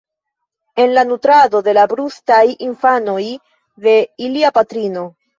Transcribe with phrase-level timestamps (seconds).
[0.75, 3.25] en la nutrado de la brustaj infanoj
[3.85, 3.93] de
[4.29, 5.05] ilia patrino.